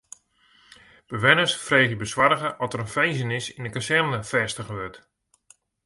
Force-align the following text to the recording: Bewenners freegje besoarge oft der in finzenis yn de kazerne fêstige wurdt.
Bewenners 1.07 1.55
freegje 1.55 1.95
besoarge 1.95 2.55
oft 2.59 2.71
der 2.71 2.81
in 2.85 2.93
finzenis 2.97 3.45
yn 3.57 3.65
de 3.65 3.71
kazerne 3.75 4.19
fêstige 4.31 4.73
wurdt. 4.77 4.97